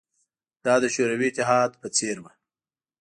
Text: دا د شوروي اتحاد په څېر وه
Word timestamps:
دا 0.65 0.73
د 0.83 0.85
شوروي 0.95 1.27
اتحاد 1.31 1.71
په 1.81 1.87
څېر 1.95 2.17
وه 2.23 2.31